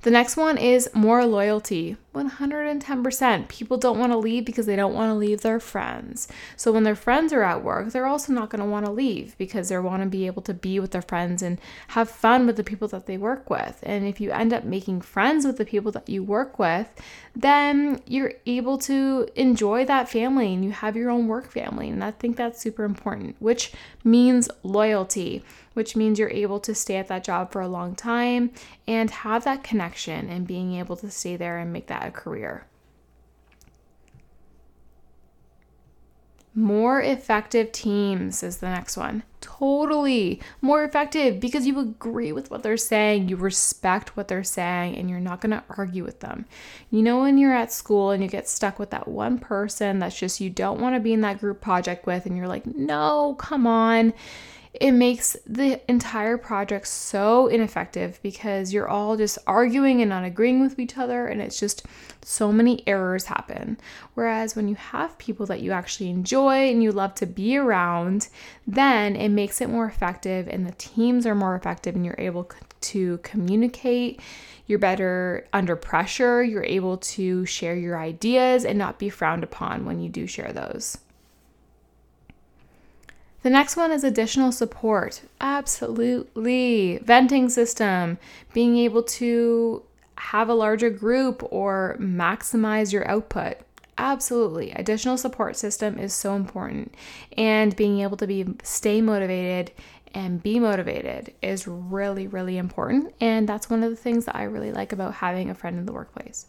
The 0.01 0.11
next 0.11 0.37
one 0.37 0.57
is 0.57 0.89
more 0.93 1.25
loyalty. 1.25 1.97
110%. 2.15 3.47
People 3.47 3.77
don't 3.77 3.99
want 3.99 4.11
to 4.11 4.17
leave 4.17 4.45
because 4.45 4.65
they 4.65 4.75
don't 4.75 4.93
want 4.93 5.09
to 5.09 5.15
leave 5.15 5.41
their 5.41 5.59
friends. 5.59 6.27
So 6.55 6.71
when 6.71 6.83
their 6.83 6.95
friends 6.95 7.31
are 7.31 7.43
at 7.43 7.63
work, 7.63 7.89
they're 7.89 8.07
also 8.07 8.33
not 8.33 8.49
going 8.49 8.63
to 8.63 8.69
want 8.69 8.85
to 8.85 8.91
leave 8.91 9.37
because 9.37 9.69
they 9.69 9.77
want 9.77 10.01
to 10.01 10.09
be 10.09 10.25
able 10.25 10.41
to 10.43 10.53
be 10.53 10.79
with 10.79 10.91
their 10.91 11.01
friends 11.01 11.43
and 11.43 11.59
have 11.89 12.09
fun 12.09 12.45
with 12.45 12.55
the 12.55 12.63
people 12.63 12.87
that 12.89 13.05
they 13.05 13.17
work 13.17 13.49
with. 13.49 13.79
And 13.83 14.07
if 14.07 14.19
you 14.19 14.31
end 14.31 14.53
up 14.53 14.63
making 14.63 15.01
friends 15.01 15.45
with 15.45 15.57
the 15.57 15.65
people 15.65 15.91
that 15.91 16.09
you 16.09 16.23
work 16.23 16.57
with, 16.57 16.89
then 17.35 18.01
you're 18.05 18.33
able 18.45 18.77
to 18.79 19.27
enjoy 19.35 19.85
that 19.85 20.09
family 20.09 20.53
and 20.53 20.63
you 20.63 20.71
have 20.71 20.95
your 20.95 21.09
own 21.09 21.27
work 21.27 21.51
family. 21.51 21.89
And 21.89 22.03
I 22.03 22.11
think 22.11 22.37
that's 22.37 22.61
super 22.61 22.83
important, 22.83 23.35
which 23.39 23.73
means 24.03 24.49
loyalty 24.63 25.43
which 25.75 25.95
means 25.95 26.17
you're 26.17 26.29
able 26.29 26.59
to 26.61 26.73
stay 26.73 26.95
at 26.95 27.09
that 27.09 27.23
job 27.23 27.51
for 27.51 27.61
a 27.61 27.67
long 27.67 27.95
time 27.95 28.49
and 28.87 29.11
have 29.11 29.43
that 29.43 29.63
connection 29.63 30.29
and 30.29 30.47
being 30.47 30.73
able 30.73 30.95
to 30.95 31.11
stay 31.11 31.35
there 31.35 31.59
and 31.59 31.71
make 31.71 31.87
that 31.87 32.01
career. 32.13 32.65
More 36.57 37.01
effective 37.01 37.73
teams 37.73 38.41
is 38.41 38.57
the 38.57 38.69
next 38.69 38.95
one. 38.95 39.23
Totally 39.41 40.39
more 40.61 40.85
effective 40.85 41.41
because 41.41 41.67
you 41.67 41.77
agree 41.79 42.31
with 42.31 42.49
what 42.49 42.63
they're 42.63 42.77
saying, 42.77 43.27
you 43.27 43.35
respect 43.35 44.15
what 44.15 44.29
they're 44.29 44.41
saying, 44.41 44.95
and 44.95 45.09
you're 45.09 45.19
not 45.19 45.41
going 45.41 45.51
to 45.51 45.63
argue 45.77 46.05
with 46.05 46.21
them. 46.21 46.45
You 46.89 47.01
know, 47.01 47.19
when 47.19 47.37
you're 47.37 47.53
at 47.53 47.73
school 47.73 48.11
and 48.11 48.23
you 48.23 48.29
get 48.29 48.47
stuck 48.47 48.79
with 48.79 48.89
that 48.91 49.07
one 49.07 49.37
person 49.37 49.99
that's 49.99 50.17
just 50.17 50.39
you 50.39 50.49
don't 50.49 50.79
want 50.79 50.95
to 50.95 51.01
be 51.01 51.11
in 51.11 51.21
that 51.21 51.39
group 51.39 51.59
project 51.59 52.05
with, 52.05 52.25
and 52.25 52.37
you're 52.37 52.47
like, 52.47 52.65
no, 52.65 53.35
come 53.37 53.67
on 53.67 54.13
it 54.81 54.91
makes 54.91 55.35
the 55.45 55.81
entire 55.89 56.37
project 56.37 56.87
so 56.87 57.47
ineffective 57.47 58.19
because 58.21 58.73
you're 58.73 58.87
all 58.87 59.17
just 59.17 59.37
arguing 59.47 60.01
and 60.01 60.09
not 60.09 60.23
agreeing 60.23 60.61
with 60.61 60.79
each 60.79 60.97
other, 60.97 61.27
and 61.27 61.41
it's 61.41 61.59
just 61.59 61.85
so 62.21 62.51
many 62.51 62.83
errors 62.87 63.25
happen. 63.25 63.77
Whereas 64.13 64.55
when 64.55 64.67
you 64.67 64.75
have 64.75 65.17
people 65.17 65.45
that 65.47 65.61
you 65.61 65.71
actually 65.71 66.09
enjoy 66.09 66.69
and 66.69 66.81
you 66.81 66.91
love 66.91 67.15
to 67.15 67.25
be 67.25 67.57
around, 67.57 68.29
then 68.65 69.15
it 69.15 69.29
makes 69.29 69.61
it 69.61 69.69
more 69.69 69.85
effective, 69.85 70.47
and 70.47 70.65
the 70.65 70.73
teams 70.73 71.25
are 71.25 71.35
more 71.35 71.55
effective, 71.55 71.95
and 71.95 72.05
you're 72.05 72.15
able 72.17 72.49
to 72.81 73.17
communicate. 73.19 74.21
You're 74.67 74.79
better 74.79 75.47
under 75.53 75.75
pressure. 75.75 76.43
You're 76.43 76.63
able 76.63 76.97
to 76.97 77.45
share 77.45 77.75
your 77.75 77.99
ideas 77.99 78.65
and 78.65 78.79
not 78.79 78.97
be 78.97 79.09
frowned 79.09 79.43
upon 79.43 79.85
when 79.85 79.99
you 79.99 80.09
do 80.09 80.25
share 80.25 80.51
those. 80.51 80.97
The 83.45 83.51
next 83.51 83.77
one 83.77 83.91
is 83.91 84.03
additional 84.03 84.51
support. 84.51 85.21
Absolutely. 85.39 86.97
Venting 87.03 87.47
system, 87.49 88.17
being 88.53 88.75
able 88.77 89.03
to 89.03 89.83
have 90.17 90.49
a 90.49 90.55
larger 90.55 90.89
group 90.89 91.47
or 91.51 91.95
maximize 91.99 92.91
your 92.91 93.07
output. 93.07 93.57
Absolutely. 93.99 94.71
Additional 94.71 95.15
support 95.15 95.57
system 95.57 95.99
is 95.99 96.11
so 96.11 96.33
important. 96.33 96.95
And 97.37 97.75
being 97.75 97.99
able 97.99 98.17
to 98.17 98.25
be 98.25 98.47
stay 98.63 98.99
motivated 98.99 99.71
and 100.15 100.41
be 100.41 100.59
motivated 100.59 101.31
is 101.43 101.67
really 101.67 102.25
really 102.25 102.57
important 102.57 103.13
and 103.21 103.47
that's 103.47 103.69
one 103.69 103.83
of 103.83 103.91
the 103.91 103.97
things 103.97 104.25
that 104.25 104.35
I 104.35 104.43
really 104.43 104.71
like 104.71 104.91
about 104.93 105.15
having 105.15 105.51
a 105.51 105.53
friend 105.53 105.77
in 105.77 105.85
the 105.85 105.91
workplace. 105.91 106.47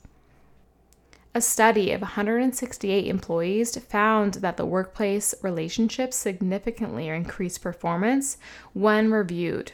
A 1.37 1.40
study 1.43 1.93
of 1.93 2.00
168 2.00 3.07
employees 3.07 3.76
found 3.76 4.35
that 4.37 4.57
the 4.57 4.64
workplace 4.64 5.35
relationships 5.43 6.16
significantly 6.16 7.09
increased 7.09 7.61
performance 7.61 8.38
when 8.73 9.11
reviewed. 9.11 9.73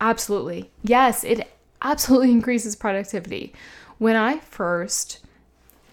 Absolutely. 0.00 0.72
Yes, 0.82 1.22
it 1.22 1.48
absolutely 1.80 2.32
increases 2.32 2.74
productivity. 2.74 3.52
When 3.98 4.16
I 4.16 4.40
first 4.40 5.20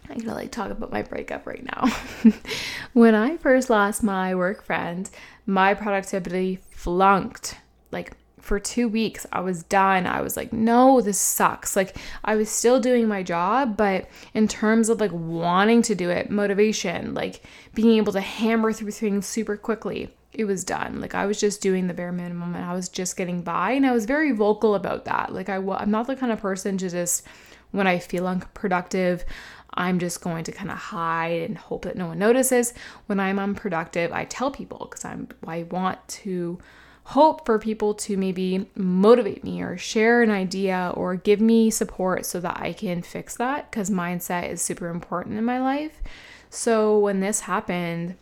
I'm 0.09 0.17
gonna 0.17 0.33
like 0.33 0.51
talk 0.51 0.71
about 0.71 0.91
my 0.91 1.03
breakup 1.03 1.45
right 1.45 1.63
now. 1.63 1.89
when 2.93 3.13
I 3.13 3.37
first 3.37 3.69
lost 3.69 4.01
my 4.01 4.33
work 4.33 4.63
friend, 4.63 5.07
my 5.45 5.75
productivity 5.75 6.57
flunked. 6.71 7.55
Like 7.91 8.13
for 8.47 8.59
two 8.61 8.87
weeks, 8.87 9.25
I 9.33 9.41
was 9.41 9.63
done. 9.63 10.07
I 10.07 10.21
was 10.21 10.37
like, 10.37 10.53
no, 10.53 11.01
this 11.01 11.19
sucks. 11.19 11.75
Like 11.75 11.97
I 12.23 12.35
was 12.35 12.49
still 12.49 12.79
doing 12.79 13.05
my 13.05 13.21
job, 13.21 13.75
but 13.75 14.07
in 14.33 14.47
terms 14.47 14.87
of 14.87 15.01
like 15.01 15.11
wanting 15.11 15.81
to 15.81 15.95
do 15.95 16.09
it, 16.09 16.31
motivation, 16.31 17.13
like 17.13 17.41
being 17.73 17.97
able 17.97 18.13
to 18.13 18.21
hammer 18.21 18.71
through 18.71 18.91
things 18.91 19.25
super 19.25 19.57
quickly, 19.57 20.15
it 20.31 20.45
was 20.45 20.63
done. 20.63 21.01
Like 21.01 21.13
I 21.13 21.25
was 21.25 21.41
just 21.41 21.61
doing 21.61 21.87
the 21.87 21.93
bare 21.93 22.13
minimum 22.13 22.55
and 22.55 22.63
I 22.63 22.73
was 22.73 22.87
just 22.87 23.17
getting 23.17 23.41
by. 23.41 23.71
And 23.71 23.85
I 23.85 23.91
was 23.91 24.05
very 24.05 24.31
vocal 24.31 24.75
about 24.75 25.03
that. 25.05 25.33
Like 25.33 25.49
I, 25.49 25.57
I'm 25.57 25.91
not 25.91 26.07
the 26.07 26.15
kind 26.15 26.31
of 26.31 26.39
person 26.39 26.77
to 26.77 26.89
just, 26.89 27.27
when 27.71 27.85
I 27.85 27.99
feel 27.99 28.27
unproductive, 28.27 29.25
I'm 29.73 29.99
just 29.99 30.21
going 30.21 30.45
to 30.45 30.53
kind 30.53 30.71
of 30.71 30.77
hide 30.77 31.41
and 31.41 31.57
hope 31.57 31.83
that 31.83 31.97
no 31.97 32.07
one 32.07 32.19
notices. 32.19 32.73
When 33.07 33.19
I'm 33.19 33.39
unproductive, 33.39 34.13
I 34.13 34.23
tell 34.23 34.51
people 34.51 34.87
because 34.89 35.03
I'm 35.03 35.27
I 35.45 35.63
want 35.63 36.07
to 36.23 36.59
hope 37.07 37.45
for 37.45 37.57
people 37.57 37.93
to 37.93 38.17
maybe 38.17 38.67
motivate 38.75 39.41
me 39.41 39.61
or 39.61 39.77
share 39.77 40.21
an 40.21 40.29
idea 40.29 40.91
or 40.93 41.15
give 41.15 41.39
me 41.39 41.69
support 41.69 42.25
so 42.25 42.37
that 42.41 42.59
I 42.59 42.73
can 42.73 43.01
fix 43.01 43.37
that 43.37 43.71
because 43.71 43.89
mindset 43.89 44.51
is 44.51 44.61
super 44.61 44.89
important 44.89 45.37
in 45.37 45.45
my 45.45 45.57
life. 45.57 46.01
So 46.49 46.99
when 46.99 47.21
this 47.21 47.39
happened, 47.39 48.15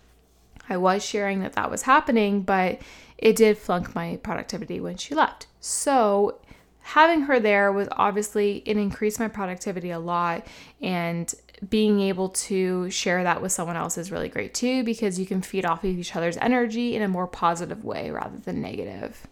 I 0.69 0.77
was 0.77 1.03
sharing 1.03 1.39
that 1.39 1.53
that 1.53 1.71
was 1.71 1.81
happening, 1.81 2.43
but 2.43 2.79
it 3.17 3.35
did 3.35 3.57
flunk 3.57 3.95
my 3.95 4.17
productivity 4.17 4.79
when 4.79 4.97
she 4.97 5.15
left. 5.15 5.47
So 5.59 6.39
having 6.81 7.21
her 7.21 7.39
there 7.39 7.71
was 7.71 7.87
obviously 7.93 8.61
it 8.67 8.77
increased 8.77 9.19
my 9.19 9.27
productivity 9.27 9.89
a 9.89 9.97
lot 9.97 10.45
and 10.79 11.33
being 11.69 12.01
able 12.01 12.29
to 12.29 12.89
share 12.89 13.23
that 13.23 13.41
with 13.41 13.51
someone 13.51 13.77
else 13.77 13.97
is 13.97 14.11
really 14.11 14.29
great 14.29 14.53
too 14.53 14.83
because 14.83 15.19
you 15.19 15.25
can 15.25 15.41
feed 15.41 15.65
off 15.65 15.83
of 15.83 15.97
each 15.97 16.15
other's 16.15 16.37
energy 16.37 16.95
in 16.95 17.01
a 17.01 17.07
more 17.07 17.27
positive 17.27 17.83
way 17.83 18.11
rather 18.11 18.37
than 18.37 18.61
negative. 18.61 19.27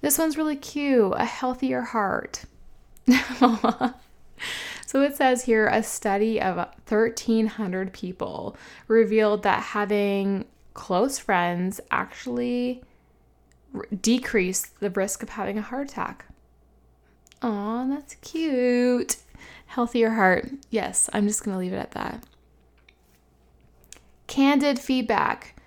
This 0.00 0.18
one's 0.18 0.36
really 0.36 0.56
cute, 0.56 1.14
a 1.16 1.24
healthier 1.24 1.80
heart. 1.80 2.44
so 4.86 5.02
it 5.02 5.16
says 5.16 5.44
here 5.44 5.66
a 5.68 5.82
study 5.82 6.40
of 6.40 6.56
1,300 6.56 7.92
people 7.92 8.56
revealed 8.88 9.42
that 9.44 9.62
having 9.62 10.44
close 10.74 11.18
friends 11.18 11.80
actually 11.90 12.82
decreased 14.00 14.78
the 14.80 14.90
risk 14.90 15.22
of 15.22 15.30
having 15.30 15.58
a 15.58 15.62
heart 15.62 15.90
attack. 15.90 16.26
Aw, 17.42 17.86
that's 17.86 18.14
cute. 18.16 19.16
Healthier 19.74 20.10
heart. 20.10 20.48
Yes, 20.70 21.10
I'm 21.12 21.26
just 21.26 21.42
going 21.42 21.52
to 21.52 21.58
leave 21.58 21.72
it 21.72 21.78
at 21.78 21.90
that. 21.90 22.22
Candid 24.28 24.78
feedback. 24.78 25.60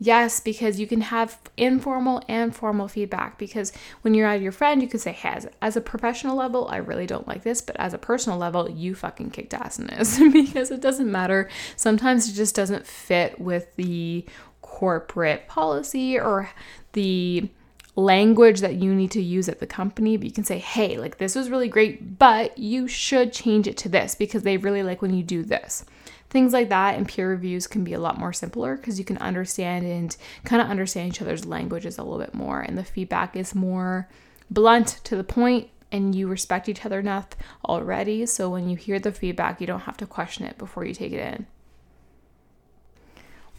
Yes, 0.00 0.40
because 0.40 0.80
you 0.80 0.88
can 0.88 1.00
have 1.00 1.38
informal 1.56 2.24
and 2.28 2.52
formal 2.52 2.88
feedback. 2.88 3.38
Because 3.38 3.72
when 4.02 4.14
you're 4.14 4.26
at 4.26 4.40
your 4.40 4.50
friend, 4.50 4.82
you 4.82 4.88
can 4.88 4.98
say, 4.98 5.12
hey, 5.12 5.28
as, 5.28 5.48
as 5.62 5.76
a 5.76 5.80
professional 5.80 6.36
level, 6.36 6.66
I 6.66 6.78
really 6.78 7.06
don't 7.06 7.28
like 7.28 7.44
this. 7.44 7.60
But 7.60 7.76
as 7.76 7.94
a 7.94 7.98
personal 7.98 8.36
level, 8.36 8.68
you 8.68 8.96
fucking 8.96 9.30
kicked 9.30 9.54
ass 9.54 9.78
in 9.78 9.86
this 9.86 10.18
because 10.32 10.72
it 10.72 10.80
doesn't 10.80 11.10
matter. 11.10 11.48
Sometimes 11.76 12.28
it 12.28 12.32
just 12.32 12.56
doesn't 12.56 12.84
fit 12.84 13.40
with 13.40 13.76
the 13.76 14.26
corporate 14.60 15.46
policy 15.46 16.18
or 16.18 16.50
the 16.94 17.48
language 17.96 18.60
that 18.60 18.74
you 18.74 18.94
need 18.94 19.10
to 19.10 19.22
use 19.22 19.48
at 19.48 19.58
the 19.58 19.66
company, 19.66 20.16
but 20.16 20.26
you 20.26 20.32
can 20.32 20.44
say, 20.44 20.58
hey, 20.58 20.98
like 20.98 21.16
this 21.16 21.34
was 21.34 21.50
really 21.50 21.68
great, 21.68 22.18
but 22.18 22.56
you 22.56 22.86
should 22.86 23.32
change 23.32 23.66
it 23.66 23.76
to 23.78 23.88
this 23.88 24.14
because 24.14 24.42
they 24.42 24.58
really 24.58 24.82
like 24.82 25.00
when 25.00 25.14
you 25.14 25.22
do 25.22 25.42
this. 25.42 25.84
Things 26.28 26.52
like 26.52 26.68
that 26.68 26.96
and 26.96 27.08
peer 27.08 27.30
reviews 27.30 27.66
can 27.66 27.84
be 27.84 27.94
a 27.94 28.00
lot 28.00 28.18
more 28.18 28.32
simpler 28.32 28.76
because 28.76 28.98
you 28.98 29.04
can 29.04 29.16
understand 29.18 29.86
and 29.86 30.14
kind 30.44 30.60
of 30.60 30.68
understand 30.68 31.08
each 31.08 31.22
other's 31.22 31.46
languages 31.46 31.96
a 31.96 32.02
little 32.02 32.18
bit 32.18 32.34
more, 32.34 32.60
and 32.60 32.76
the 32.76 32.84
feedback 32.84 33.34
is 33.34 33.54
more 33.54 34.08
blunt 34.50 35.00
to 35.04 35.16
the 35.16 35.24
point 35.24 35.70
and 35.90 36.14
you 36.14 36.28
respect 36.28 36.68
each 36.68 36.84
other 36.84 36.98
enough 36.98 37.28
already. 37.64 38.26
So 38.26 38.50
when 38.50 38.68
you 38.68 38.76
hear 38.76 38.98
the 38.98 39.12
feedback, 39.12 39.60
you 39.60 39.66
don't 39.66 39.80
have 39.80 39.96
to 39.98 40.06
question 40.06 40.44
it 40.44 40.58
before 40.58 40.84
you 40.84 40.92
take 40.92 41.12
it 41.12 41.34
in. 41.34 41.46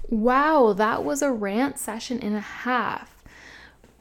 Wow, 0.09 0.73
that 0.73 1.03
was 1.03 1.21
a 1.21 1.31
rant 1.31 1.79
session 1.79 2.19
and 2.19 2.35
a 2.35 2.41
half. 2.41 3.16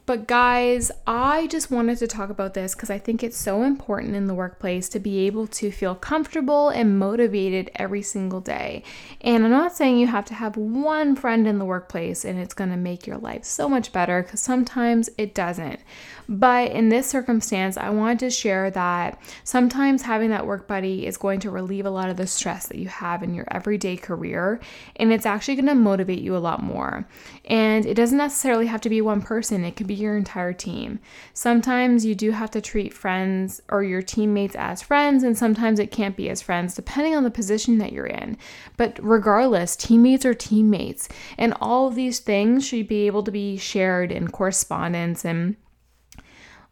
But, 0.07 0.25
guys, 0.25 0.89
I 1.05 1.47
just 1.47 1.69
wanted 1.69 1.97
to 1.97 2.07
talk 2.07 2.29
about 2.29 2.53
this 2.53 2.73
because 2.73 2.89
I 2.89 2.97
think 2.97 3.23
it's 3.23 3.37
so 3.37 3.63
important 3.63 4.15
in 4.15 4.27
the 4.27 4.33
workplace 4.33 4.87
to 4.89 5.01
be 5.01 5.27
able 5.27 5.47
to 5.47 5.69
feel 5.69 5.95
comfortable 5.95 6.69
and 6.69 6.97
motivated 6.97 7.69
every 7.75 8.01
single 8.01 8.39
day. 8.39 8.83
And 9.19 9.43
I'm 9.43 9.51
not 9.51 9.75
saying 9.75 9.97
you 9.97 10.07
have 10.07 10.23
to 10.27 10.33
have 10.33 10.55
one 10.55 11.17
friend 11.17 11.45
in 11.45 11.59
the 11.59 11.65
workplace 11.65 12.23
and 12.23 12.39
it's 12.39 12.53
going 12.53 12.69
to 12.69 12.77
make 12.77 13.05
your 13.05 13.17
life 13.17 13.43
so 13.43 13.67
much 13.67 13.91
better 13.91 14.23
because 14.23 14.39
sometimes 14.39 15.09
it 15.17 15.35
doesn't. 15.35 15.81
But 16.29 16.71
in 16.71 16.87
this 16.87 17.07
circumstance, 17.07 17.75
I 17.75 17.89
wanted 17.89 18.19
to 18.19 18.29
share 18.29 18.71
that 18.71 19.21
sometimes 19.43 20.03
having 20.03 20.29
that 20.29 20.47
work 20.47 20.67
buddy 20.67 21.05
is 21.05 21.17
going 21.17 21.41
to 21.41 21.51
relieve 21.51 21.85
a 21.85 21.89
lot 21.89 22.09
of 22.09 22.15
the 22.15 22.27
stress 22.27 22.67
that 22.67 22.77
you 22.77 22.87
have 22.87 23.23
in 23.23 23.33
your 23.33 23.47
everyday 23.51 23.97
career, 23.97 24.59
and 24.97 25.11
it's 25.11 25.25
actually 25.25 25.55
going 25.55 25.67
to 25.67 25.75
motivate 25.75 26.19
you 26.19 26.35
a 26.35 26.39
lot 26.39 26.61
more. 26.61 27.07
And 27.45 27.85
it 27.85 27.93
doesn't 27.93 28.17
necessarily 28.17 28.67
have 28.67 28.81
to 28.81 28.89
be 28.89 29.01
one 29.01 29.21
person, 29.21 29.65
it 29.65 29.75
could 29.75 29.87
be 29.87 29.96
your 29.97 30.15
entire 30.17 30.53
team. 30.53 30.99
Sometimes 31.33 32.05
you 32.05 32.15
do 32.15 32.31
have 32.31 32.51
to 32.51 32.61
treat 32.61 32.93
friends 32.93 33.61
or 33.69 33.83
your 33.83 34.01
teammates 34.01 34.55
as 34.55 34.81
friends, 34.81 35.23
and 35.23 35.37
sometimes 35.37 35.79
it 35.79 35.91
can't 35.91 36.15
be 36.15 36.29
as 36.29 36.41
friends, 36.41 36.75
depending 36.75 37.15
on 37.15 37.23
the 37.23 37.31
position 37.31 37.77
that 37.79 37.91
you're 37.91 38.05
in. 38.05 38.37
But 38.77 38.99
regardless, 39.01 39.75
teammates 39.75 40.25
are 40.25 40.33
teammates, 40.33 41.09
and 41.37 41.53
all 41.59 41.87
of 41.87 41.95
these 41.95 42.19
things 42.19 42.65
should 42.65 42.87
be 42.87 43.07
able 43.07 43.23
to 43.23 43.31
be 43.31 43.57
shared 43.57 44.11
in 44.11 44.29
correspondence 44.29 45.25
and 45.25 45.55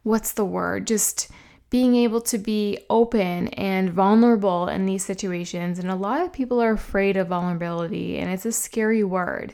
what's 0.04 0.34
the 0.34 0.46
word? 0.46 0.88
Just 0.88 1.30
being 1.72 1.96
able 1.96 2.22
to 2.22 2.38
be 2.38 2.78
open 2.90 3.50
and 3.50 3.92
vulnerable 3.92 4.68
in 4.68 4.86
these 4.86 5.04
situations. 5.04 5.80
And 5.80 5.90
a 5.90 5.96
lot 5.96 6.22
of 6.22 6.32
people 6.32 6.62
are 6.62 6.72
afraid 6.72 7.18
of 7.18 7.28
vulnerability, 7.28 8.18
and 8.18 8.32
it's 8.32 8.46
a 8.46 8.52
scary 8.52 9.04
word. 9.04 9.54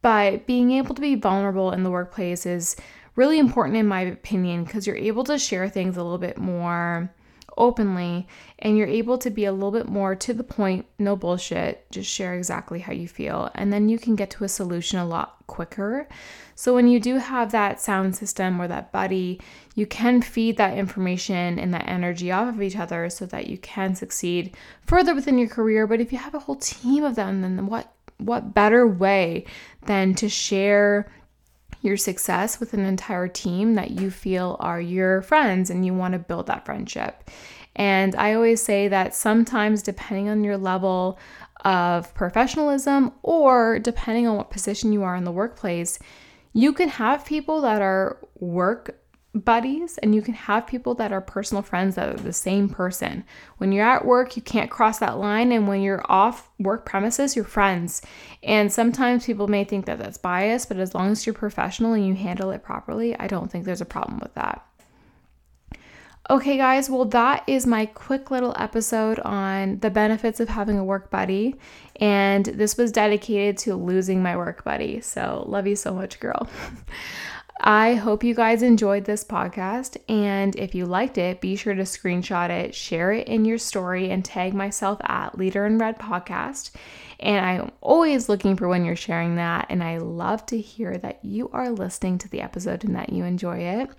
But 0.00 0.46
being 0.46 0.72
able 0.72 0.94
to 0.94 1.00
be 1.00 1.14
vulnerable 1.14 1.70
in 1.70 1.84
the 1.84 1.90
workplace 1.90 2.46
is 2.46 2.74
really 3.16 3.38
important, 3.38 3.76
in 3.76 3.86
my 3.86 4.00
opinion, 4.02 4.64
because 4.64 4.86
you're 4.86 4.96
able 4.96 5.24
to 5.24 5.38
share 5.38 5.68
things 5.68 5.96
a 5.96 6.02
little 6.02 6.18
bit 6.18 6.38
more 6.38 7.12
openly 7.56 8.26
and 8.58 8.78
you're 8.78 8.86
able 8.86 9.18
to 9.18 9.30
be 9.30 9.44
a 9.44 9.52
little 9.52 9.70
bit 9.70 9.88
more 9.88 10.14
to 10.14 10.32
the 10.32 10.44
point, 10.44 10.86
no 10.98 11.16
bullshit, 11.16 11.90
just 11.90 12.10
share 12.10 12.34
exactly 12.34 12.78
how 12.80 12.92
you 12.92 13.08
feel. 13.08 13.50
And 13.54 13.72
then 13.72 13.88
you 13.88 13.98
can 13.98 14.16
get 14.16 14.30
to 14.30 14.44
a 14.44 14.48
solution 14.48 14.98
a 14.98 15.06
lot 15.06 15.36
quicker. 15.46 16.08
So 16.54 16.74
when 16.74 16.88
you 16.88 17.00
do 17.00 17.18
have 17.18 17.52
that 17.52 17.80
sound 17.80 18.16
system 18.16 18.60
or 18.60 18.68
that 18.68 18.92
buddy, 18.92 19.40
you 19.74 19.86
can 19.86 20.22
feed 20.22 20.56
that 20.58 20.78
information 20.78 21.58
and 21.58 21.72
that 21.74 21.88
energy 21.88 22.30
off 22.30 22.48
of 22.48 22.62
each 22.62 22.76
other 22.76 23.10
so 23.10 23.26
that 23.26 23.48
you 23.48 23.58
can 23.58 23.94
succeed 23.94 24.56
further 24.86 25.14
within 25.14 25.38
your 25.38 25.48
career. 25.48 25.86
But 25.86 26.00
if 26.00 26.12
you 26.12 26.18
have 26.18 26.34
a 26.34 26.40
whole 26.40 26.56
team 26.56 27.04
of 27.04 27.16
them, 27.16 27.42
then 27.42 27.66
what 27.66 27.92
what 28.18 28.54
better 28.54 28.86
way 28.86 29.44
than 29.86 30.14
to 30.14 30.28
share 30.28 31.10
your 31.82 31.96
success 31.96 32.58
with 32.58 32.72
an 32.72 32.84
entire 32.84 33.28
team 33.28 33.74
that 33.74 33.90
you 33.90 34.10
feel 34.10 34.56
are 34.60 34.80
your 34.80 35.22
friends 35.22 35.68
and 35.68 35.84
you 35.84 35.92
want 35.92 36.12
to 36.12 36.18
build 36.18 36.46
that 36.46 36.64
friendship. 36.64 37.28
And 37.76 38.14
I 38.16 38.34
always 38.34 38.62
say 38.62 38.88
that 38.88 39.14
sometimes, 39.14 39.82
depending 39.82 40.28
on 40.28 40.44
your 40.44 40.56
level 40.56 41.18
of 41.64 42.12
professionalism 42.14 43.12
or 43.22 43.78
depending 43.78 44.26
on 44.26 44.36
what 44.36 44.50
position 44.50 44.92
you 44.92 45.02
are 45.02 45.16
in 45.16 45.24
the 45.24 45.32
workplace, 45.32 45.98
you 46.52 46.72
can 46.72 46.88
have 46.88 47.24
people 47.24 47.60
that 47.62 47.80
are 47.82 48.18
work 48.38 48.98
buddies 49.34 49.96
and 49.98 50.14
you 50.14 50.20
can 50.20 50.34
have 50.34 50.66
people 50.66 50.94
that 50.94 51.12
are 51.12 51.20
personal 51.20 51.62
friends 51.62 51.94
that 51.94 52.08
are 52.08 52.22
the 52.22 52.32
same 52.32 52.68
person. 52.68 53.24
When 53.58 53.72
you're 53.72 53.86
at 53.86 54.04
work, 54.04 54.36
you 54.36 54.42
can't 54.42 54.70
cross 54.70 54.98
that 54.98 55.18
line, 55.18 55.52
and 55.52 55.66
when 55.66 55.80
you're 55.80 56.04
off 56.08 56.50
work 56.58 56.84
premises, 56.84 57.34
you're 57.34 57.44
friends. 57.44 58.02
And 58.42 58.72
sometimes 58.72 59.26
people 59.26 59.48
may 59.48 59.64
think 59.64 59.86
that 59.86 59.98
that's 59.98 60.18
bias, 60.18 60.66
but 60.66 60.76
as 60.76 60.94
long 60.94 61.10
as 61.10 61.26
you're 61.26 61.34
professional 61.34 61.94
and 61.94 62.06
you 62.06 62.14
handle 62.14 62.50
it 62.50 62.62
properly, 62.62 63.18
I 63.18 63.26
don't 63.26 63.50
think 63.50 63.64
there's 63.64 63.80
a 63.80 63.86
problem 63.86 64.18
with 64.20 64.34
that. 64.34 64.66
Okay, 66.30 66.56
guys, 66.56 66.88
well, 66.88 67.04
that 67.06 67.42
is 67.48 67.66
my 67.66 67.84
quick 67.84 68.30
little 68.30 68.54
episode 68.56 69.18
on 69.20 69.80
the 69.80 69.90
benefits 69.90 70.38
of 70.38 70.48
having 70.48 70.78
a 70.78 70.84
work 70.84 71.10
buddy. 71.10 71.56
And 71.96 72.44
this 72.44 72.76
was 72.76 72.92
dedicated 72.92 73.58
to 73.58 73.74
losing 73.74 74.22
my 74.22 74.36
work 74.36 74.62
buddy. 74.62 75.00
So, 75.00 75.44
love 75.48 75.66
you 75.66 75.74
so 75.74 75.92
much, 75.92 76.20
girl. 76.20 76.48
I 77.60 77.94
hope 77.94 78.24
you 78.24 78.34
guys 78.34 78.62
enjoyed 78.62 79.04
this 79.04 79.22
podcast. 79.22 79.96
And 80.08 80.56
if 80.56 80.74
you 80.74 80.86
liked 80.86 81.18
it, 81.18 81.40
be 81.40 81.54
sure 81.54 81.74
to 81.74 81.82
screenshot 81.82 82.50
it, 82.50 82.74
share 82.74 83.12
it 83.12 83.28
in 83.28 83.44
your 83.44 83.58
story, 83.58 84.10
and 84.10 84.24
tag 84.24 84.54
myself 84.54 84.98
at 85.04 85.38
Leader 85.38 85.66
in 85.66 85.78
Red 85.78 85.98
Podcast. 85.98 86.72
And 87.20 87.44
I'm 87.44 87.70
always 87.80 88.28
looking 88.28 88.56
for 88.56 88.68
when 88.68 88.84
you're 88.84 88.96
sharing 88.96 89.36
that. 89.36 89.66
And 89.70 89.84
I 89.84 89.98
love 89.98 90.44
to 90.46 90.58
hear 90.58 90.98
that 90.98 91.24
you 91.24 91.50
are 91.52 91.70
listening 91.70 92.18
to 92.18 92.28
the 92.28 92.40
episode 92.40 92.84
and 92.84 92.96
that 92.96 93.12
you 93.12 93.24
enjoy 93.24 93.58
it. 93.58 93.90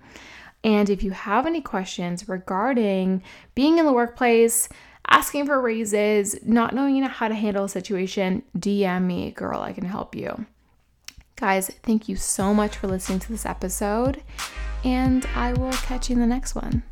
And 0.62 0.90
if 0.90 1.02
you 1.02 1.12
have 1.12 1.46
any 1.46 1.60
questions 1.60 2.28
regarding 2.28 3.22
being 3.54 3.78
in 3.78 3.86
the 3.86 3.92
workplace, 3.92 4.68
asking 5.08 5.46
for 5.46 5.60
raises, 5.60 6.36
not 6.44 6.74
knowing 6.74 7.02
how 7.02 7.28
to 7.28 7.34
handle 7.34 7.64
a 7.64 7.68
situation, 7.68 8.42
DM 8.58 9.04
me, 9.04 9.30
girl, 9.30 9.60
I 9.60 9.72
can 9.72 9.84
help 9.84 10.14
you. 10.14 10.46
Guys, 11.44 11.68
thank 11.82 12.08
you 12.08 12.16
so 12.16 12.54
much 12.54 12.74
for 12.74 12.86
listening 12.86 13.18
to 13.18 13.28
this 13.28 13.44
episode, 13.44 14.22
and 14.82 15.26
I 15.36 15.52
will 15.52 15.72
catch 15.72 16.08
you 16.08 16.14
in 16.14 16.20
the 16.20 16.26
next 16.26 16.54
one. 16.54 16.84